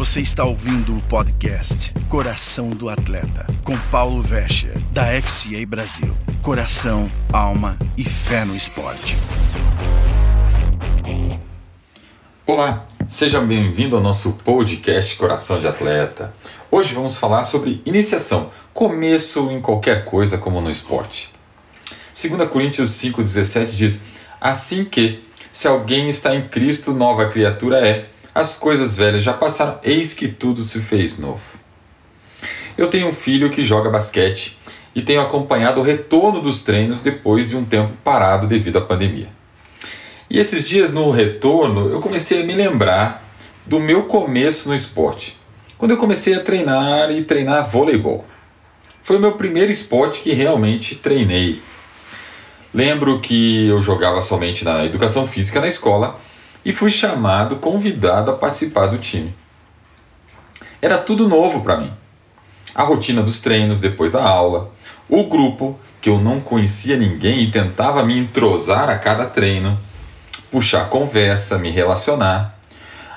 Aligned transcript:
Você 0.00 0.22
está 0.22 0.46
ouvindo 0.46 0.96
o 0.96 1.02
podcast 1.02 1.92
Coração 2.08 2.70
do 2.70 2.88
Atleta, 2.88 3.46
com 3.62 3.76
Paulo 3.90 4.22
Vescher, 4.22 4.80
da 4.92 5.04
FCA 5.20 5.66
Brasil. 5.68 6.16
Coração, 6.40 7.12
alma 7.30 7.78
e 7.98 8.02
fé 8.02 8.46
no 8.46 8.56
esporte. 8.56 9.18
Olá, 12.46 12.86
seja 13.10 13.42
bem-vindo 13.42 13.94
ao 13.94 14.02
nosso 14.02 14.32
podcast 14.42 15.16
Coração 15.16 15.60
de 15.60 15.68
Atleta. 15.68 16.32
Hoje 16.70 16.94
vamos 16.94 17.18
falar 17.18 17.42
sobre 17.42 17.82
iniciação, 17.84 18.50
começo 18.72 19.50
em 19.50 19.60
qualquer 19.60 20.06
coisa 20.06 20.38
como 20.38 20.62
no 20.62 20.70
esporte. 20.70 21.28
2 22.18 22.48
Coríntios 22.48 22.88
5,17 22.92 23.66
diz: 23.66 24.00
Assim 24.40 24.82
que, 24.82 25.22
se 25.52 25.68
alguém 25.68 26.08
está 26.08 26.34
em 26.34 26.48
Cristo, 26.48 26.94
nova 26.94 27.28
criatura 27.28 27.86
é 27.86 28.08
as 28.34 28.56
coisas 28.56 28.96
velhas 28.96 29.22
já 29.22 29.32
passaram, 29.32 29.78
eis 29.82 30.12
que 30.14 30.28
tudo 30.28 30.62
se 30.62 30.80
fez 30.80 31.18
novo. 31.18 31.40
Eu 32.78 32.88
tenho 32.88 33.08
um 33.08 33.12
filho 33.12 33.50
que 33.50 33.62
joga 33.62 33.90
basquete 33.90 34.58
e 34.94 35.02
tenho 35.02 35.20
acompanhado 35.20 35.80
o 35.80 35.82
retorno 35.82 36.40
dos 36.40 36.62
treinos 36.62 37.02
depois 37.02 37.48
de 37.48 37.56
um 37.56 37.64
tempo 37.64 37.92
parado 38.02 38.46
devido 38.46 38.78
à 38.78 38.80
pandemia. 38.80 39.28
E 40.28 40.38
esses 40.38 40.62
dias 40.62 40.92
no 40.92 41.10
retorno 41.10 41.90
eu 41.90 42.00
comecei 42.00 42.42
a 42.42 42.44
me 42.44 42.54
lembrar 42.54 43.22
do 43.66 43.80
meu 43.80 44.04
começo 44.04 44.68
no 44.68 44.74
esporte, 44.74 45.36
quando 45.76 45.90
eu 45.90 45.96
comecei 45.96 46.34
a 46.34 46.40
treinar 46.40 47.10
e 47.10 47.22
treinar 47.22 47.68
voleibol. 47.68 48.24
Foi 49.02 49.16
o 49.16 49.20
meu 49.20 49.32
primeiro 49.32 49.70
esporte 49.70 50.20
que 50.20 50.32
realmente 50.32 50.94
treinei. 50.94 51.60
Lembro 52.72 53.18
que 53.18 53.66
eu 53.66 53.82
jogava 53.82 54.20
somente 54.20 54.64
na 54.64 54.84
educação 54.84 55.26
física 55.26 55.60
na 55.60 55.66
escola 55.66 56.18
e 56.64 56.72
fui 56.72 56.90
chamado, 56.90 57.56
convidado 57.56 58.30
a 58.30 58.34
participar 58.34 58.86
do 58.86 58.98
time. 58.98 59.34
Era 60.80 60.98
tudo 60.98 61.28
novo 61.28 61.60
para 61.60 61.76
mim. 61.76 61.92
A 62.74 62.82
rotina 62.82 63.22
dos 63.22 63.40
treinos 63.40 63.80
depois 63.80 64.12
da 64.12 64.22
aula, 64.22 64.72
o 65.08 65.24
grupo, 65.24 65.78
que 66.00 66.08
eu 66.08 66.18
não 66.18 66.40
conhecia 66.40 66.96
ninguém 66.96 67.42
e 67.42 67.50
tentava 67.50 68.02
me 68.04 68.18
entrosar 68.18 68.88
a 68.88 68.96
cada 68.96 69.26
treino, 69.26 69.78
puxar 70.50 70.88
conversa, 70.88 71.58
me 71.58 71.70
relacionar. 71.70 72.58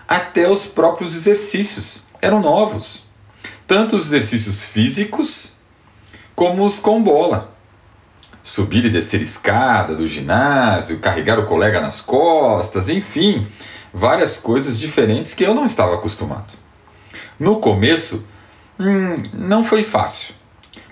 Até 0.08 0.50
os 0.50 0.66
próprios 0.66 1.16
exercícios 1.16 2.04
eram 2.22 2.42
novos, 2.42 3.06
tanto 3.68 3.96
os 3.96 4.08
exercícios 4.08 4.66
físicos 4.66 5.54
como 6.36 6.66
os 6.66 6.80
com 6.80 7.02
bola 7.02 7.53
subir 8.44 8.84
e 8.84 8.90
descer 8.90 9.22
escada 9.22 9.96
do 9.96 10.06
ginásio, 10.06 11.00
carregar 11.00 11.40
o 11.40 11.46
colega 11.46 11.80
nas 11.80 12.02
costas, 12.02 12.90
enfim, 12.90 13.48
várias 13.94 14.38
coisas 14.38 14.78
diferentes 14.78 15.34
que 15.34 15.44
eu 15.46 15.56
não 15.56 15.64
estava 15.64 15.96
acostumado. 15.96 16.54
No 17.40 17.60
começo, 17.60 18.28
hum, 18.78 19.16
não 19.34 19.64
foi 19.64 19.82
fácil. 19.82 20.36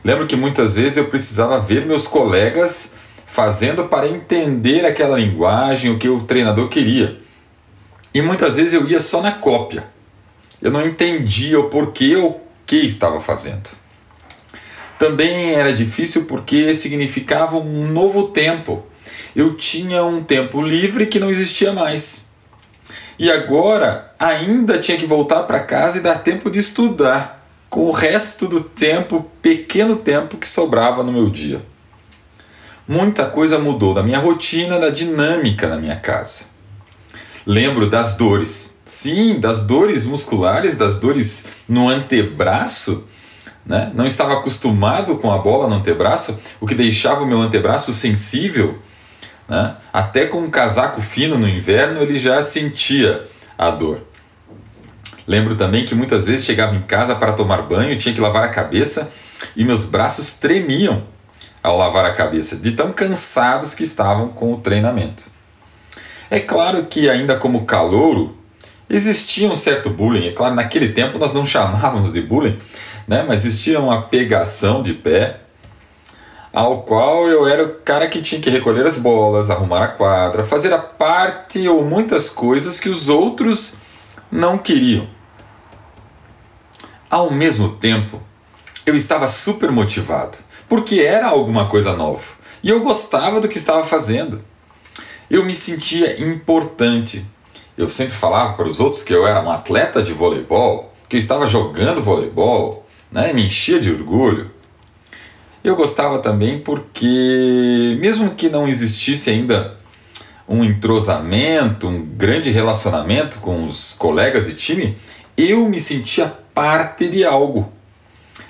Lembro 0.03 0.25
que 0.25 0.35
muitas 0.35 0.75
vezes 0.75 0.97
eu 0.97 1.05
precisava 1.05 1.59
ver 1.59 1.85
meus 1.85 2.07
colegas 2.07 2.93
fazendo 3.25 3.85
para 3.85 4.07
entender 4.07 4.85
aquela 4.85 5.17
linguagem, 5.17 5.91
o 5.91 5.99
que 5.99 6.09
o 6.09 6.21
treinador 6.21 6.69
queria. 6.69 7.19
E 8.13 8.21
muitas 8.21 8.55
vezes 8.55 8.73
eu 8.73 8.87
ia 8.87 8.99
só 8.99 9.21
na 9.21 9.31
cópia. 9.33 9.85
Eu 10.61 10.71
não 10.71 10.85
entendia 10.85 11.59
o 11.59 11.69
porquê 11.69 12.15
ou 12.15 12.29
o 12.29 12.41
que 12.65 12.77
estava 12.77 13.19
fazendo. 13.19 13.80
Também 15.01 15.55
era 15.55 15.73
difícil 15.73 16.25
porque 16.25 16.75
significava 16.75 17.57
um 17.57 17.87
novo 17.87 18.27
tempo. 18.27 18.85
Eu 19.35 19.55
tinha 19.55 20.03
um 20.03 20.23
tempo 20.23 20.61
livre 20.61 21.07
que 21.07 21.19
não 21.19 21.27
existia 21.27 21.73
mais. 21.73 22.27
E 23.17 23.31
agora 23.31 24.13
ainda 24.19 24.77
tinha 24.77 24.99
que 24.99 25.07
voltar 25.07 25.41
para 25.41 25.59
casa 25.59 25.97
e 25.97 26.01
dar 26.01 26.19
tempo 26.19 26.51
de 26.51 26.59
estudar, 26.59 27.43
com 27.67 27.85
o 27.85 27.91
resto 27.91 28.47
do 28.47 28.61
tempo, 28.61 29.25
pequeno 29.41 29.95
tempo 29.95 30.37
que 30.37 30.47
sobrava 30.47 31.03
no 31.03 31.11
meu 31.11 31.31
dia. 31.31 31.63
Muita 32.87 33.25
coisa 33.25 33.57
mudou 33.57 33.95
da 33.95 34.03
minha 34.03 34.19
rotina, 34.19 34.77
da 34.77 34.91
dinâmica 34.91 35.67
na 35.67 35.77
minha 35.77 35.95
casa. 35.95 36.43
Lembro 37.43 37.89
das 37.89 38.13
dores. 38.13 38.75
Sim, 38.85 39.39
das 39.39 39.61
dores 39.61 40.05
musculares, 40.05 40.75
das 40.75 40.97
dores 40.97 41.45
no 41.67 41.89
antebraço 41.89 43.07
né? 43.65 43.91
não 43.93 44.05
estava 44.05 44.33
acostumado 44.33 45.17
com 45.17 45.31
a 45.31 45.37
bola 45.37 45.67
no 45.67 45.75
antebraço, 45.75 46.37
o 46.59 46.67
que 46.67 46.75
deixava 46.75 47.23
o 47.23 47.27
meu 47.27 47.41
antebraço 47.41 47.93
sensível. 47.93 48.79
Né? 49.47 49.75
Até 49.91 50.25
com 50.25 50.39
um 50.39 50.49
casaco 50.49 51.01
fino 51.01 51.37
no 51.37 51.47
inverno 51.47 52.01
ele 52.01 52.17
já 52.17 52.41
sentia 52.41 53.27
a 53.57 53.69
dor. 53.69 54.01
Lembro 55.27 55.55
também 55.55 55.85
que 55.85 55.95
muitas 55.95 56.25
vezes 56.25 56.45
chegava 56.45 56.75
em 56.75 56.81
casa 56.81 57.15
para 57.15 57.33
tomar 57.33 57.61
banho, 57.61 57.97
tinha 57.97 58.13
que 58.13 58.19
lavar 58.19 58.43
a 58.43 58.49
cabeça 58.49 59.09
e 59.55 59.63
meus 59.63 59.85
braços 59.85 60.33
tremiam 60.33 61.03
ao 61.63 61.77
lavar 61.77 62.05
a 62.05 62.11
cabeça, 62.11 62.55
de 62.55 62.71
tão 62.71 62.91
cansados 62.91 63.75
que 63.75 63.83
estavam 63.83 64.29
com 64.29 64.53
o 64.53 64.57
treinamento. 64.57 65.25
É 66.29 66.39
claro 66.39 66.85
que, 66.85 67.09
ainda 67.09 67.35
como 67.35 67.65
calouro, 67.65 68.37
existia 68.91 69.47
um 69.47 69.55
certo 69.55 69.89
bullying. 69.89 70.27
É 70.27 70.31
claro, 70.31 70.53
naquele 70.55 70.89
tempo 70.89 71.17
nós 71.17 71.33
não 71.33 71.45
chamávamos 71.45 72.11
de 72.11 72.21
bullying, 72.21 72.57
né? 73.07 73.23
mas 73.27 73.45
existia 73.45 73.79
uma 73.79 74.01
pegação 74.01 74.83
de 74.83 74.93
pé, 74.93 75.39
ao 76.53 76.81
qual 76.83 77.27
eu 77.27 77.47
era 77.47 77.63
o 77.63 77.75
cara 77.75 78.07
que 78.07 78.21
tinha 78.21 78.41
que 78.41 78.49
recolher 78.49 78.85
as 78.85 78.97
bolas, 78.97 79.49
arrumar 79.49 79.83
a 79.83 79.87
quadra, 79.87 80.43
fazer 80.43 80.73
a 80.73 80.77
parte 80.77 81.67
ou 81.67 81.83
muitas 81.83 82.29
coisas 82.29 82.79
que 82.79 82.89
os 82.89 83.07
outros 83.07 83.73
não 84.29 84.57
queriam. 84.57 85.07
Ao 87.09 87.31
mesmo 87.31 87.69
tempo, 87.69 88.21
eu 88.85 88.95
estava 88.95 89.27
super 89.27 89.71
motivado, 89.71 90.37
porque 90.67 91.01
era 91.01 91.27
alguma 91.27 91.65
coisa 91.65 91.93
nova 91.93 92.41
e 92.63 92.69
eu 92.69 92.81
gostava 92.81 93.41
do 93.41 93.47
que 93.47 93.57
estava 93.57 93.83
fazendo. 93.83 94.43
Eu 95.29 95.43
me 95.45 95.55
sentia 95.55 96.21
importante. 96.21 97.25
Eu 97.77 97.87
sempre 97.87 98.13
falava 98.13 98.53
para 98.53 98.67
os 98.67 98.79
outros 98.79 99.03
que 99.03 99.13
eu 99.13 99.25
era 99.25 99.41
um 99.41 99.49
atleta 99.49 100.03
de 100.03 100.13
voleibol, 100.13 100.93
que 101.07 101.15
eu 101.15 101.19
estava 101.19 101.47
jogando 101.47 102.01
voleibol, 102.01 102.85
né? 103.11 103.33
me 103.33 103.45
enchia 103.45 103.79
de 103.79 103.91
orgulho. 103.91 104.51
Eu 105.63 105.75
gostava 105.75 106.19
também 106.19 106.59
porque, 106.59 107.97
mesmo 107.99 108.31
que 108.31 108.49
não 108.49 108.67
existisse 108.67 109.29
ainda 109.29 109.77
um 110.47 110.63
entrosamento, 110.63 111.87
um 111.87 112.03
grande 112.03 112.49
relacionamento 112.49 113.39
com 113.39 113.67
os 113.67 113.93
colegas 113.93 114.49
e 114.49 114.53
time, 114.53 114.97
eu 115.37 115.67
me 115.69 115.79
sentia 115.79 116.27
parte 116.53 117.07
de 117.07 117.23
algo. 117.23 117.71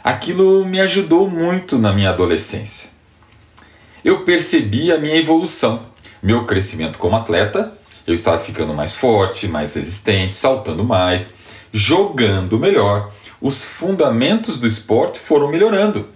Aquilo 0.03 0.65
me 0.65 0.79
ajudou 0.79 1.29
muito 1.29 1.77
na 1.77 1.93
minha 1.93 2.09
adolescência. 2.09 2.89
Eu 4.03 4.23
percebi 4.23 4.91
a 4.91 4.97
minha 4.97 5.15
evolução, 5.15 5.81
meu 6.23 6.45
crescimento 6.45 6.97
como 6.97 7.15
atleta. 7.15 7.71
Eu 8.05 8.13
estava 8.13 8.39
ficando 8.39 8.73
mais 8.73 8.95
forte, 8.95 9.47
mais 9.47 9.73
resistente, 9.75 10.35
saltando 10.35 10.83
mais, 10.83 11.35
jogando 11.71 12.59
melhor 12.59 13.11
os 13.41 13.63
fundamentos 13.63 14.57
do 14.57 14.67
esporte 14.67 15.19
foram 15.19 15.49
melhorando. 15.49 16.07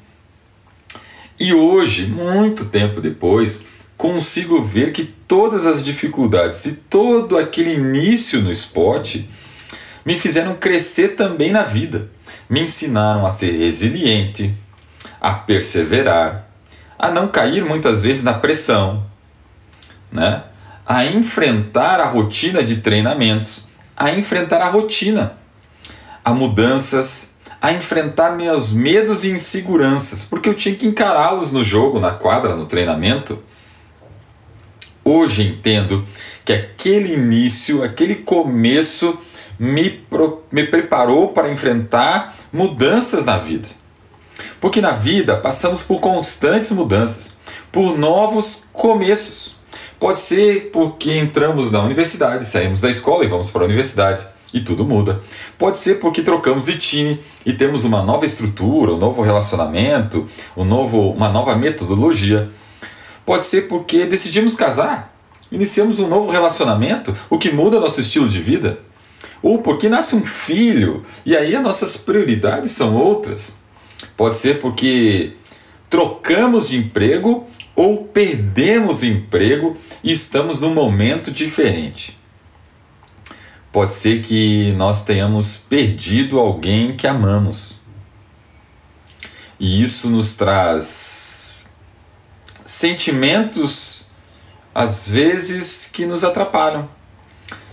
E 1.40 1.54
hoje, 1.54 2.06
muito 2.08 2.66
tempo 2.66 3.02
depois, 3.02 3.68
consigo 3.98 4.62
ver 4.62 4.92
que 4.92 5.04
todas 5.04 5.66
as 5.66 5.84
dificuldades 5.84 6.64
e 6.66 6.74
todo 6.74 7.38
aquele 7.38 7.74
início 7.74 8.42
no 8.42 8.52
esporte 8.52 9.28
me 10.06 10.18
fizeram 10.18 10.56
crescer 10.56 11.10
também 11.10 11.52
na 11.52 11.64
vida. 11.64 12.10
Me 12.48 12.62
ensinaram 12.62 13.26
a 13.26 13.30
ser 13.32 13.58
resiliente, 13.58 14.54
a 15.20 15.34
perseverar, 15.34 16.48
a 16.98 17.10
não 17.10 17.28
cair 17.28 17.66
muitas 17.66 18.04
vezes 18.04 18.22
na 18.22 18.34
pressão, 18.34 19.04
né? 20.12 20.44
A 20.86 21.06
enfrentar 21.06 22.00
a 22.00 22.06
rotina 22.06 22.64
de 22.64 22.78
treinamentos, 22.78 23.68
a 23.96 24.12
enfrentar 24.12 24.62
a 24.62 24.70
rotina 24.70 25.38
a 26.26 26.34
mudanças, 26.34 27.30
a 27.62 27.72
enfrentar 27.72 28.36
meus 28.36 28.74
medos 28.74 29.24
e 29.24 29.30
inseguranças, 29.30 30.24
porque 30.24 30.50
eu 30.50 30.56
tinha 30.56 30.74
que 30.74 30.88
encará-los 30.88 31.52
no 31.52 31.64
jogo, 31.64 32.00
na 32.00 32.10
quadra, 32.10 32.56
no 32.56 32.66
treinamento. 32.66 33.38
Hoje 35.04 35.44
entendo 35.44 36.04
que 36.44 36.52
aquele 36.52 37.14
início, 37.14 37.84
aquele 37.84 38.16
começo 38.16 39.16
me, 39.60 39.88
pro, 39.88 40.44
me 40.52 40.64
preparou 40.64 41.30
para 41.30 41.52
enfrentar 41.52 42.36
mudanças 42.52 43.24
na 43.24 43.38
vida. 43.38 43.68
Porque 44.60 44.82
na 44.82 44.92
vida 44.92 45.38
passamos 45.38 45.84
por 45.84 46.00
constantes 46.00 46.72
mudanças, 46.72 47.38
por 47.72 47.96
novos 47.96 48.64
começos. 48.74 49.55
Pode 50.06 50.20
ser 50.20 50.70
porque 50.72 51.18
entramos 51.18 51.72
na 51.72 51.82
universidade, 51.82 52.46
saímos 52.46 52.80
da 52.80 52.88
escola 52.88 53.26
e 53.26 53.28
vamos 53.28 53.50
para 53.50 53.64
a 53.64 53.66
universidade 53.66 54.24
e 54.54 54.60
tudo 54.60 54.86
muda. 54.86 55.20
Pode 55.58 55.80
ser 55.80 55.96
porque 55.96 56.22
trocamos 56.22 56.66
de 56.66 56.78
time 56.78 57.20
e 57.44 57.52
temos 57.52 57.86
uma 57.86 58.04
nova 58.04 58.24
estrutura, 58.24 58.94
um 58.94 59.00
novo 59.00 59.24
relacionamento, 59.24 60.24
um 60.56 60.64
novo, 60.64 61.10
uma 61.10 61.28
nova 61.28 61.56
metodologia. 61.56 62.52
Pode 63.26 63.46
ser 63.46 63.68
porque 63.68 64.06
decidimos 64.06 64.56
casar, 64.56 65.12
iniciamos 65.52 66.00
um 66.00 66.08
novo 66.08 66.30
relacionamento, 66.30 67.12
o 67.28 67.40
que 67.40 67.52
muda 67.52 67.80
nosso 67.80 68.00
estilo 68.00 68.30
de 68.30 68.40
vida. 68.40 68.78
ou 69.42 69.64
porque 69.64 69.90
nasce 69.90 70.16
um 70.16 70.24
filho 70.24 71.02
e 71.26 71.36
aí 71.36 71.56
as 71.56 71.64
nossas 71.64 71.98
prioridades 71.98 72.70
são 72.70 72.94
outras. 72.94 73.58
Pode 74.16 74.36
ser 74.36 74.60
porque 74.60 75.34
trocamos 75.90 76.70
de 76.70 76.78
emprego 76.78 77.48
ou 77.76 78.06
perdemos 78.06 79.04
emprego 79.04 79.74
e 80.04 80.12
estamos 80.12 80.60
num 80.60 80.74
momento 80.74 81.30
diferente. 81.30 82.18
Pode 83.72 83.92
ser 83.92 84.22
que 84.22 84.72
nós 84.78 85.04
tenhamos 85.04 85.58
perdido 85.58 86.40
alguém 86.40 86.96
que 86.96 87.06
amamos. 87.06 87.80
E 89.60 89.84
isso 89.84 90.10
nos 90.10 90.34
traz 90.34 91.66
sentimentos, 92.64 94.06
às 94.74 95.08
vezes, 95.08 95.90
que 95.92 96.06
nos 96.06 96.24
atrapalham. 96.24 96.88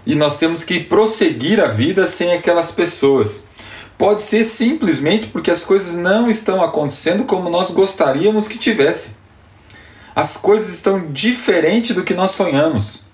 E 0.04 0.16
nós 0.16 0.36
temos 0.36 0.64
que 0.64 0.80
prosseguir 0.80 1.60
a 1.60 1.68
vida 1.68 2.04
sem 2.04 2.32
aquelas 2.32 2.72
pessoas. 2.72 3.44
Pode 3.96 4.22
ser 4.22 4.42
simplesmente 4.42 5.28
porque 5.28 5.52
as 5.52 5.62
coisas 5.62 5.94
não 5.94 6.28
estão 6.28 6.60
acontecendo 6.60 7.22
como 7.22 7.48
nós 7.48 7.70
gostaríamos 7.70 8.48
que 8.48 8.58
tivesse. 8.58 9.21
As 10.14 10.36
coisas 10.36 10.70
estão 10.72 11.10
diferentes 11.10 11.94
do 11.94 12.04
que 12.04 12.14
nós 12.14 12.32
sonhamos. 12.32 13.06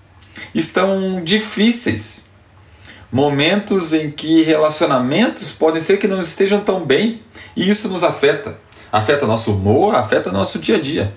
Estão 0.53 1.23
difíceis 1.23 2.29
momentos 3.11 3.93
em 3.93 4.11
que 4.11 4.43
relacionamentos 4.43 5.51
podem 5.51 5.81
ser 5.81 5.97
que 5.97 6.07
não 6.07 6.19
estejam 6.19 6.61
tão 6.61 6.85
bem 6.85 7.21
e 7.55 7.69
isso 7.69 7.89
nos 7.89 8.03
afeta. 8.03 8.59
Afeta 8.91 9.27
nosso 9.27 9.53
humor, 9.53 9.95
afeta 9.95 10.31
nosso 10.31 10.59
dia 10.59 10.75
a 10.77 10.79
dia. 10.79 11.13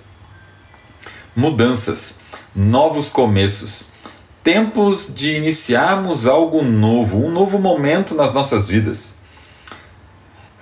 Mudanças, 1.35 2.17
novos 2.55 3.09
começos, 3.09 3.87
tempos 4.43 5.13
de 5.15 5.37
iniciarmos 5.37 6.27
algo 6.27 6.63
novo, 6.63 7.19
um 7.19 7.31
novo 7.31 7.59
momento 7.59 8.15
nas 8.15 8.33
nossas 8.33 8.69
vidas. 8.69 9.17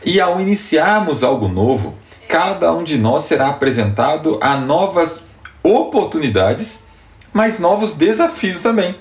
E 0.05 0.21
ao 0.21 0.41
iniciarmos 0.41 1.23
algo 1.25 1.49
novo, 1.49 1.97
cada 2.31 2.73
um 2.73 2.85
de 2.85 2.97
nós 2.97 3.25
será 3.25 3.49
apresentado 3.49 4.39
a 4.41 4.57
novas 4.57 5.27
oportunidades, 5.65 6.85
mas 7.33 7.59
novos 7.59 7.93
desafios 7.93 8.63
também. 8.63 8.95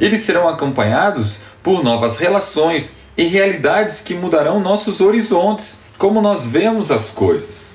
Eles 0.00 0.20
serão 0.20 0.48
acompanhados 0.48 1.40
por 1.60 1.82
novas 1.82 2.18
relações 2.18 2.98
e 3.16 3.24
realidades 3.24 4.00
que 4.00 4.14
mudarão 4.14 4.60
nossos 4.60 5.00
horizontes, 5.00 5.80
como 5.98 6.20
nós 6.20 6.46
vemos 6.46 6.92
as 6.92 7.10
coisas. 7.10 7.72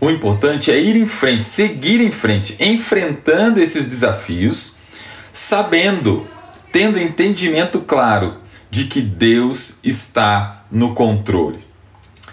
O 0.00 0.10
importante 0.10 0.72
é 0.72 0.80
ir 0.80 0.96
em 0.96 1.06
frente, 1.06 1.44
seguir 1.44 2.00
em 2.00 2.10
frente, 2.10 2.56
enfrentando 2.58 3.60
esses 3.60 3.86
desafios, 3.86 4.74
sabendo, 5.30 6.28
tendo 6.72 6.98
entendimento 6.98 7.78
claro 7.80 8.38
de 8.68 8.86
que 8.86 9.00
Deus 9.00 9.78
está 9.84 10.64
no 10.68 10.94
controle. 10.94 11.67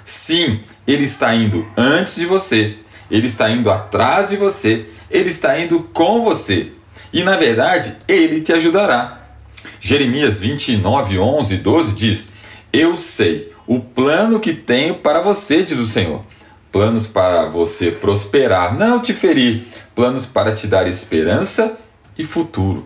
Sim, 0.05 0.61
Ele 0.87 1.03
está 1.03 1.35
indo 1.35 1.67
antes 1.75 2.15
de 2.15 2.25
você, 2.25 2.77
Ele 3.11 3.25
está 3.25 3.49
indo 3.49 3.69
atrás 3.69 4.29
de 4.29 4.37
você, 4.37 4.85
Ele 5.11 5.27
está 5.27 5.59
indo 5.59 5.81
com 5.91 6.21
você 6.21 6.71
e 7.15 7.23
na 7.23 7.37
verdade 7.37 7.95
ele 8.09 8.41
te 8.41 8.51
ajudará. 8.51 9.21
Jeremias 9.79 10.37
29, 10.37 11.17
11 11.17 11.55
e 11.55 11.57
12 11.57 11.95
diz: 11.95 12.29
Eu 12.73 12.93
sei 12.97 13.53
o 13.65 13.79
plano 13.79 14.39
que 14.39 14.53
tenho 14.53 14.95
para 14.95 15.21
você, 15.21 15.63
diz 15.63 15.79
o 15.79 15.85
Senhor. 15.85 16.21
Planos 16.73 17.07
para 17.07 17.45
você 17.45 17.89
prosperar, 17.89 18.77
não 18.77 18.99
te 18.99 19.13
ferir, 19.13 19.63
planos 19.95 20.25
para 20.25 20.53
te 20.53 20.67
dar 20.67 20.87
esperança 20.87 21.77
e 22.17 22.25
futuro. 22.25 22.85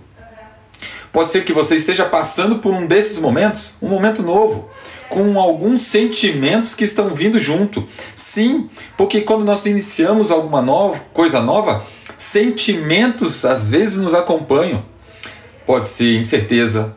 Pode 1.12 1.32
ser 1.32 1.44
que 1.44 1.52
você 1.52 1.74
esteja 1.74 2.06
passando 2.06 2.60
por 2.60 2.72
um 2.72 2.86
desses 2.86 3.18
momentos, 3.18 3.78
um 3.82 3.88
momento 3.88 4.22
novo, 4.22 4.70
com 5.10 5.40
alguns 5.40 5.82
sentimentos 5.82 6.76
que 6.76 6.84
estão 6.84 7.14
vindo 7.14 7.40
junto. 7.40 7.86
Sim, 8.14 8.70
porque 8.96 9.22
quando 9.22 9.44
nós 9.44 9.66
iniciamos 9.66 10.30
alguma 10.30 10.62
nova, 10.62 11.00
coisa 11.12 11.42
nova, 11.42 11.84
sentimentos 12.18 13.44
às 13.44 13.70
vezes 13.70 13.98
nos 13.98 14.14
acompanham. 14.14 14.86
Pode 15.66 15.88
ser 15.88 16.16
incerteza, 16.16 16.96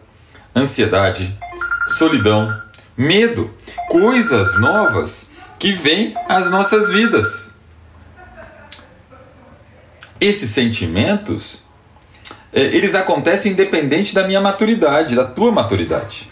ansiedade, 0.55 1.37
solidão, 1.99 2.55
medo, 2.97 3.50
coisas 3.88 4.58
novas 4.61 5.31
que 5.58 5.73
vêm 5.73 6.15
às 6.29 6.50
nossas 6.50 6.93
vidas. 6.93 7.55
Esses 10.20 10.50
sentimentos, 10.50 11.65
é, 12.53 12.62
eles 12.62 12.94
acontecem 12.94 13.53
independente 13.53 14.15
da 14.15 14.26
minha 14.26 14.41
maturidade, 14.41 15.17
da 15.17 15.25
tua 15.25 15.50
maturidade. 15.50 16.31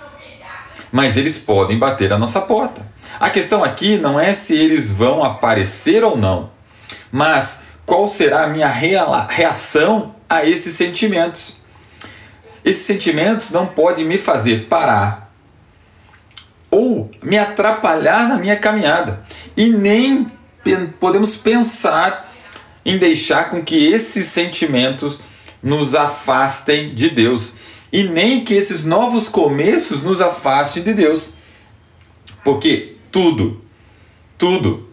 Mas 0.92 1.16
eles 1.16 1.38
podem 1.38 1.78
bater 1.78 2.12
a 2.12 2.18
nossa 2.18 2.40
porta. 2.40 2.86
A 3.18 3.30
questão 3.30 3.62
aqui 3.62 3.96
não 3.96 4.18
é 4.18 4.32
se 4.34 4.54
eles 4.56 4.90
vão 4.90 5.22
aparecer 5.22 6.02
ou 6.02 6.16
não, 6.16 6.50
mas 7.12 7.62
qual 7.86 8.06
será 8.06 8.44
a 8.44 8.46
minha 8.48 8.68
reação 8.68 10.14
a 10.28 10.44
esses 10.44 10.74
sentimentos. 10.74 11.56
Esses 12.64 12.84
sentimentos 12.84 13.50
não 13.50 13.66
podem 13.66 14.04
me 14.04 14.18
fazer 14.18 14.66
parar 14.68 15.32
ou 16.70 17.10
me 17.22 17.36
atrapalhar 17.36 18.28
na 18.28 18.36
minha 18.36 18.56
caminhada 18.56 19.22
e 19.56 19.70
nem 19.70 20.26
podemos 21.00 21.36
pensar 21.36 22.30
em 22.84 22.96
deixar 22.96 23.50
com 23.50 23.62
que 23.62 23.88
esses 23.92 24.26
sentimentos 24.26 25.18
nos 25.62 25.94
afastem 25.94 26.94
de 26.94 27.10
Deus 27.10 27.54
e 27.92 28.04
nem 28.04 28.44
que 28.44 28.54
esses 28.54 28.84
novos 28.84 29.28
começos 29.28 30.02
nos 30.02 30.20
afastem 30.20 30.82
de 30.82 30.94
Deus. 30.94 31.32
Porque 32.44 32.96
tudo, 33.10 33.62
tudo 34.38 34.90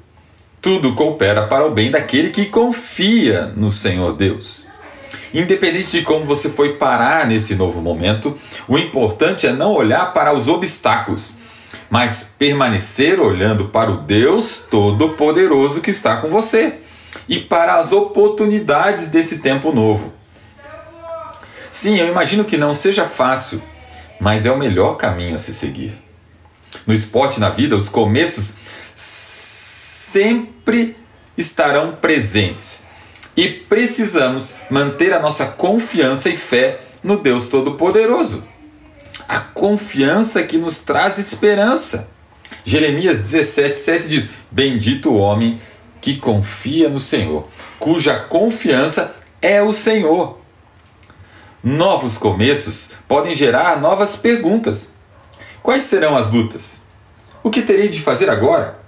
tudo 0.68 0.94
coopera 0.96 1.48
para 1.48 1.66
o 1.66 1.72
bem 1.72 1.90
daquele 1.90 2.30
que 2.30 2.48
confia 2.48 3.54
no 3.56 3.72
Senhor 3.72 4.12
Deus. 4.12 4.66
Independente 5.34 5.92
de 5.92 6.02
como 6.02 6.26
você 6.26 6.50
foi 6.50 6.74
parar 6.74 7.26
nesse 7.26 7.56
novo 7.56 7.82
momento, 7.82 8.38
o 8.68 8.78
importante 8.78 9.48
é 9.48 9.54
não 9.54 9.72
olhar 9.72 10.14
para 10.14 10.34
os 10.34 10.50
obstáculos, 10.50 11.36
mas 11.90 12.32
permanecer 12.38 13.18
olhando 13.18 13.70
para 13.70 13.90
o 13.90 14.00
Deus 14.00 14.66
Todo-Poderoso 14.70 15.80
que 15.80 15.90
está 15.90 16.18
com 16.18 16.28
você 16.28 16.80
e 17.30 17.40
para 17.40 17.78
as 17.78 17.94
oportunidades 17.94 19.08
desse 19.08 19.40
tempo 19.40 19.72
novo. 19.72 20.17
Sim, 21.78 22.00
eu 22.00 22.08
imagino 22.08 22.44
que 22.44 22.58
não 22.58 22.74
seja 22.74 23.06
fácil, 23.06 23.62
mas 24.20 24.48
é 24.48 24.52
o 24.52 24.58
melhor 24.58 24.96
caminho 24.96 25.36
a 25.36 25.38
se 25.38 25.54
seguir. 25.54 25.96
No 26.88 26.94
esporte, 26.94 27.40
na 27.40 27.52
vida, 27.52 27.76
os 27.76 27.88
começos 27.88 28.56
sempre 28.96 30.98
estarão 31.38 31.96
presentes. 31.96 32.88
E 33.36 33.48
precisamos 33.48 34.56
manter 34.72 35.14
a 35.14 35.20
nossa 35.20 35.46
confiança 35.46 36.30
e 36.30 36.36
fé 36.36 36.80
no 37.04 37.16
Deus 37.16 37.48
Todo-Poderoso. 37.48 38.48
A 39.30 39.38
confiança 39.38 40.42
que 40.42 40.58
nos 40.58 40.80
traz 40.80 41.20
esperança. 41.20 42.10
Jeremias 42.64 43.22
17,7 43.22 44.08
diz: 44.08 44.30
Bendito 44.50 45.12
o 45.12 45.18
homem 45.18 45.62
que 46.02 46.18
confia 46.18 46.90
no 46.90 47.00
Senhor, 47.00 47.48
cuja 47.78 48.18
confiança 48.18 49.16
é 49.40 49.62
o 49.62 49.72
Senhor. 49.72 50.47
Novos 51.68 52.18
começos 52.18 52.92
podem 53.10 53.36
gerar 53.36 53.82
novas 53.82 54.16
perguntas. 54.16 54.94
Quais 55.62 55.84
serão 55.84 56.16
as 56.16 56.32
lutas? 56.32 56.84
O 57.44 57.50
que 57.50 57.62
terei 57.62 57.90
de 57.90 58.00
fazer 58.00 58.30
agora? 58.30 58.80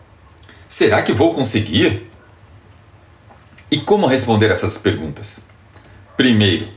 Será 0.65 1.01
que 1.01 1.11
vou 1.11 1.33
conseguir? 1.33 2.09
E 3.69 3.81
como 3.81 4.07
responder 4.07 4.49
essas 4.49 4.77
perguntas? 4.77 5.45
Primeiro, 6.15 6.69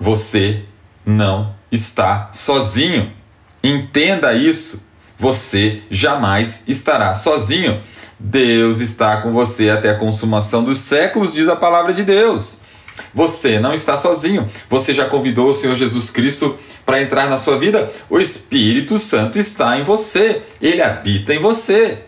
você 0.00 0.64
não 1.04 1.54
está 1.70 2.30
sozinho. 2.32 3.12
Entenda 3.62 4.32
isso. 4.32 4.82
Você 5.18 5.82
jamais 5.90 6.64
estará 6.66 7.14
sozinho. 7.14 7.78
Deus 8.18 8.80
está 8.80 9.18
com 9.18 9.34
você 9.34 9.68
até 9.68 9.90
a 9.90 9.98
consumação 9.98 10.64
dos 10.64 10.78
séculos, 10.78 11.34
diz 11.34 11.46
a 11.46 11.56
palavra 11.56 11.92
de 11.92 12.04
Deus. 12.04 12.63
Você 13.12 13.58
não 13.58 13.72
está 13.72 13.96
sozinho. 13.96 14.48
Você 14.68 14.92
já 14.92 15.06
convidou 15.06 15.50
o 15.50 15.54
Senhor 15.54 15.76
Jesus 15.76 16.10
Cristo 16.10 16.56
para 16.84 17.00
entrar 17.00 17.28
na 17.28 17.36
sua 17.36 17.58
vida? 17.58 17.90
O 18.10 18.18
Espírito 18.18 18.98
Santo 18.98 19.38
está 19.38 19.78
em 19.78 19.82
você. 19.82 20.42
Ele 20.60 20.82
habita 20.82 21.32
em 21.32 21.38
você. 21.38 21.98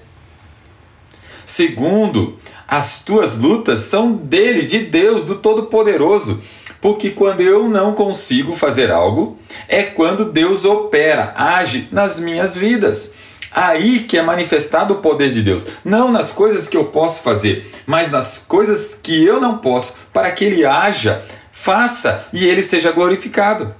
Segundo, 1.44 2.36
as 2.66 3.04
tuas 3.04 3.36
lutas 3.36 3.78
são 3.80 4.12
dele, 4.12 4.62
de 4.62 4.80
Deus, 4.80 5.24
do 5.24 5.36
Todo-Poderoso. 5.36 6.40
Porque 6.80 7.10
quando 7.10 7.40
eu 7.40 7.68
não 7.68 7.94
consigo 7.94 8.52
fazer 8.52 8.90
algo, 8.90 9.38
é 9.68 9.82
quando 9.82 10.32
Deus 10.32 10.64
opera, 10.64 11.32
age 11.36 11.88
nas 11.92 12.18
minhas 12.18 12.56
vidas. 12.56 13.12
Aí 13.50 14.00
que 14.00 14.18
é 14.18 14.22
manifestado 14.22 14.94
o 14.94 14.98
poder 14.98 15.30
de 15.30 15.42
Deus. 15.42 15.66
Não 15.84 16.10
nas 16.10 16.32
coisas 16.32 16.68
que 16.68 16.76
eu 16.76 16.86
posso 16.86 17.22
fazer, 17.22 17.66
mas 17.86 18.10
nas 18.10 18.38
coisas 18.38 18.98
que 19.02 19.24
eu 19.24 19.40
não 19.40 19.58
posso, 19.58 19.94
para 20.12 20.30
que 20.30 20.44
Ele 20.44 20.64
haja 20.64 21.22
faça 21.66 22.28
e 22.32 22.44
ele 22.44 22.62
seja 22.62 22.92
glorificado. 22.92 23.74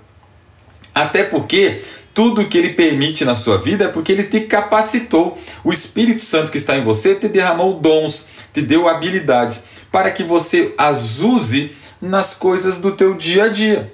Até 0.92 1.22
porque 1.22 1.80
tudo 2.12 2.48
que 2.48 2.58
ele 2.58 2.70
permite 2.70 3.24
na 3.24 3.34
sua 3.34 3.58
vida 3.58 3.84
é 3.84 3.88
porque 3.88 4.10
ele 4.10 4.24
te 4.24 4.40
capacitou. 4.40 5.38
O 5.62 5.72
Espírito 5.72 6.20
Santo 6.20 6.50
que 6.50 6.56
está 6.56 6.76
em 6.76 6.82
você 6.82 7.14
te 7.14 7.28
derramou 7.28 7.74
dons, 7.78 8.26
te 8.52 8.60
deu 8.60 8.88
habilidades 8.88 9.64
para 9.92 10.10
que 10.10 10.24
você 10.24 10.74
as 10.76 11.20
use 11.20 11.70
nas 12.02 12.34
coisas 12.34 12.78
do 12.78 12.90
teu 12.90 13.14
dia 13.14 13.44
a 13.44 13.48
dia. 13.48 13.92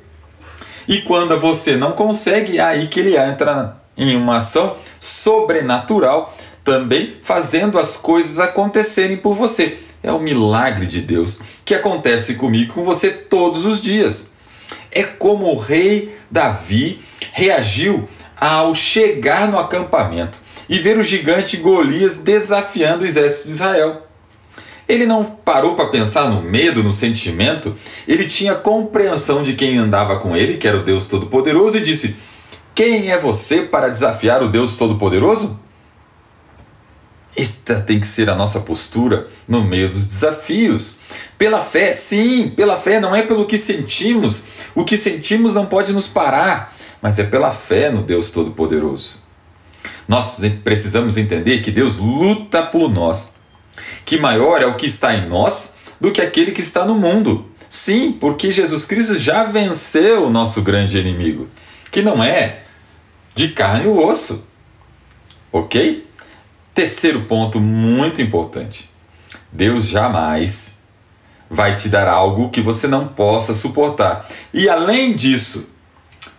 E 0.89 1.03
quando 1.03 1.39
você 1.39 1.77
não 1.77 1.93
consegue, 1.93 2.57
é 2.57 2.63
aí 2.63 2.89
que 2.89 2.99
ele 2.99 3.15
entra 3.15 3.82
em 3.97 4.17
uma 4.17 4.37
ação 4.39 4.77
sobrenatural, 4.99 6.35
também 6.65 7.15
fazendo 7.23 7.79
as 7.79 7.97
coisas 7.97 8.39
acontecerem 8.39 9.17
por 9.17 9.35
você. 9.35 9.79
É 10.03 10.11
o 10.13 10.19
milagre 10.19 10.87
de 10.87 11.01
Deus 11.01 11.41
que 11.65 11.75
acontece 11.75 12.35
comigo 12.35 12.75
com 12.75 12.85
você 12.85 13.11
todos 13.11 13.65
os 13.65 13.81
dias. 13.81 14.33
É 14.91 15.05
como 15.05 15.47
o 15.47 15.59
rei 15.59 16.15
Davi 16.31 17.01
reagiu 17.33 18.09
ao 18.37 18.75
chegar 18.75 19.49
no 19.49 19.59
acampamento 19.59 20.41
e 20.69 20.79
ver 20.79 20.99
o 20.99 21.03
gigante 21.03 21.57
Golias 21.57 22.17
desafiando 22.17 23.05
o 23.05 23.07
exército 23.07 23.47
de 23.47 23.53
Israel. 23.53 24.07
Ele 24.89 25.07
não 25.07 25.25
parou 25.25 25.77
para 25.77 25.87
pensar 25.87 26.29
no 26.29 26.43
medo, 26.43 26.83
no 26.83 26.93
sentimento, 26.93 27.75
ele 28.07 28.27
tinha 28.27 28.55
compreensão 28.55 29.43
de 29.43 29.55
quem 29.55 29.79
andava 29.79 30.17
com 30.17 30.37
ele, 30.37 30.57
que 30.57 30.67
era 30.67 30.77
o 30.77 30.83
Deus 30.83 31.07
Todo-Poderoso, 31.07 31.79
e 31.79 31.81
disse: 31.81 32.17
Quem 32.75 33.11
é 33.11 33.19
você 33.19 33.63
para 33.63 33.89
desafiar 33.89 34.43
o 34.43 34.49
Deus 34.49 34.77
Todo-Poderoso? 34.77 35.61
Esta 37.37 37.81
tem 37.81 37.99
que 37.99 38.07
ser 38.07 38.29
a 38.29 38.35
nossa 38.35 38.61
postura 38.61 39.27
no 39.49 39.65
meio 39.65 39.89
dos 39.89 40.07
desafios. 40.07 40.97
Pela 41.39 41.61
fé, 41.61 41.93
sim, 41.93 42.49
pela 42.51 42.77
fé, 42.77 43.01
não 43.01 43.17
é 43.17 43.23
pelo 43.23 43.47
que 43.47 43.57
sentimos. 43.57 44.43
O 44.75 44.85
que 44.85 44.97
sentimos 44.97 45.55
não 45.55 45.67
pode 45.67 45.93
nos 45.93 46.07
parar, 46.07 46.75
mas 47.01 47.19
é 47.19 47.25
pela 47.25 47.51
fé 47.51 47.91
no 47.91 48.03
Deus 48.03 48.31
Todo-Poderoso. 48.31 49.23
Nós 50.07 50.41
precisamos 50.63 51.17
entender 51.17 51.63
que 51.63 51.71
Deus 51.71 51.97
luta 51.97 52.63
por 52.63 52.93
nós, 52.93 53.37
que 54.05 54.19
maior 54.19 54.61
é 54.61 54.67
o 54.67 54.77
que 54.77 54.87
está 54.87 55.15
em 55.15 55.27
nós 55.27 55.75
do 56.01 56.11
que 56.11 56.21
aquele 56.21 56.53
que 56.53 56.61
está 56.61 56.85
no 56.85 56.95
mundo. 56.95 57.47
Sim, 57.69 58.13
porque 58.13 58.51
Jesus 58.51 58.85
Cristo 58.85 59.15
já 59.15 59.45
venceu 59.45 60.27
o 60.27 60.31
nosso 60.31 60.61
grande 60.61 60.99
inimigo, 60.99 61.49
que 61.93 62.01
não 62.03 62.25
é 62.25 62.63
de 63.35 63.49
carne 63.49 63.85
e 63.85 63.89
osso. 63.89 64.45
Ok? 65.53 66.09
Terceiro 66.75 67.27
ponto 67.27 67.61
muito 67.61 68.23
importante: 68.23 68.91
Deus 69.53 69.89
jamais 69.89 70.81
vai 71.49 71.75
te 71.75 71.91
dar 71.91 72.09
algo 72.09 72.49
que 72.49 72.63
você 72.63 72.89
não 72.89 73.07
possa 73.07 73.53
suportar. 73.53 74.27
E 74.55 74.69
além 74.69 75.15
disso, 75.15 75.71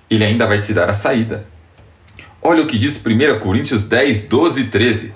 Ele 0.09 0.25
ainda 0.25 0.47
vai 0.47 0.57
te 0.57 0.73
dar 0.73 0.89
a 0.89 0.93
saída. 0.93 1.45
Olha 2.41 2.63
o 2.63 2.67
que 2.67 2.77
diz 2.77 2.97
1 2.97 3.39
Coríntios 3.39 3.85
10, 3.85 4.23
12 4.23 4.61
e 4.61 4.63
13. 4.65 5.13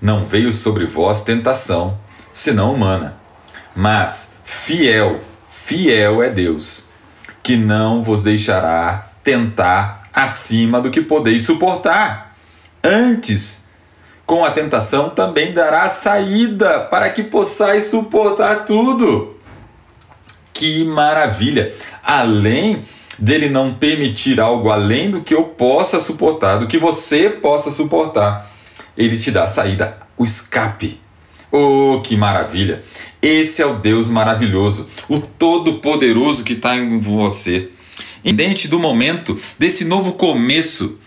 Não 0.00 0.24
veio 0.24 0.52
sobre 0.52 0.86
vós 0.86 1.20
tentação, 1.22 1.98
senão 2.32 2.72
humana, 2.72 3.18
mas 3.74 4.34
fiel, 4.44 5.20
fiel 5.48 6.22
é 6.22 6.30
Deus, 6.30 6.84
que 7.42 7.56
não 7.56 8.00
vos 8.00 8.22
deixará 8.22 9.07
tentar 9.22 10.08
acima 10.12 10.80
do 10.80 10.90
que 10.90 11.00
podeis 11.00 11.44
suportar. 11.44 12.36
Antes, 12.82 13.66
com 14.26 14.44
a 14.44 14.50
tentação 14.50 15.10
também 15.10 15.52
dará 15.52 15.88
saída 15.88 16.80
para 16.80 17.08
que 17.10 17.22
possais 17.22 17.84
suportar 17.84 18.64
tudo. 18.64 19.36
Que 20.52 20.84
maravilha! 20.84 21.72
Além 22.02 22.82
dele 23.18 23.48
não 23.48 23.74
permitir 23.74 24.40
algo 24.40 24.70
além 24.70 25.10
do 25.10 25.22
que 25.22 25.34
eu 25.34 25.44
possa 25.44 26.00
suportar, 26.00 26.58
do 26.58 26.66
que 26.66 26.78
você 26.78 27.30
possa 27.30 27.70
suportar, 27.70 28.50
ele 28.96 29.18
te 29.18 29.30
dá 29.30 29.44
a 29.44 29.48
saída, 29.48 29.96
o 30.16 30.24
escape. 30.24 31.00
Oh, 31.50 32.00
que 32.02 32.16
maravilha! 32.16 32.82
Esse 33.22 33.62
é 33.62 33.66
o 33.66 33.78
Deus 33.78 34.10
maravilhoso, 34.10 34.86
o 35.08 35.18
Todo-Poderoso 35.18 36.44
que 36.44 36.52
está 36.52 36.76
em 36.76 36.98
você. 36.98 37.70
Indente 38.24 38.68
do 38.68 38.78
momento, 38.78 39.38
desse 39.58 39.84
novo 39.84 40.14
começo, 40.14 40.98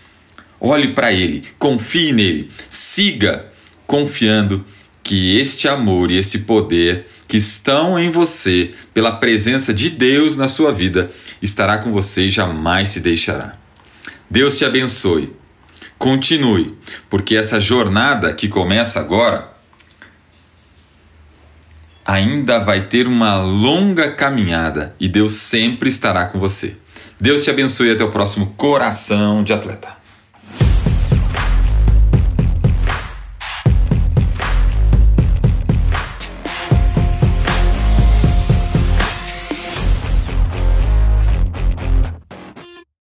Olhe 0.64 0.92
para 0.92 1.12
Ele, 1.12 1.42
confie 1.58 2.12
nele, 2.12 2.48
siga 2.70 3.46
confiando 3.84 4.64
que 5.02 5.36
este 5.36 5.66
amor 5.66 6.08
e 6.08 6.16
esse 6.16 6.38
poder 6.40 7.08
que 7.26 7.36
estão 7.36 7.98
em 7.98 8.10
você 8.10 8.70
pela 8.94 9.16
presença 9.16 9.74
de 9.74 9.90
Deus 9.90 10.36
na 10.36 10.46
sua 10.46 10.70
vida 10.70 11.10
estará 11.42 11.78
com 11.78 11.90
você 11.90 12.26
e 12.26 12.30
jamais 12.30 12.92
te 12.92 13.00
deixará. 13.00 13.56
Deus 14.30 14.56
te 14.56 14.64
abençoe. 14.64 15.34
Continue, 15.98 16.78
porque 17.10 17.34
essa 17.34 17.58
jornada 17.58 18.32
que 18.32 18.46
começa 18.46 19.00
agora 19.00 19.52
ainda 22.06 22.60
vai 22.60 22.86
ter 22.86 23.08
uma 23.08 23.42
longa 23.42 24.12
caminhada 24.12 24.94
e 25.00 25.08
Deus 25.08 25.32
sempre 25.32 25.88
estará 25.88 26.26
com 26.26 26.38
você. 26.38 26.76
Deus 27.22 27.44
te 27.44 27.50
abençoe 27.50 27.92
até 27.92 28.02
o 28.02 28.10
próximo 28.10 28.52
Coração 28.56 29.44
de 29.44 29.52
Atleta. 29.52 30.01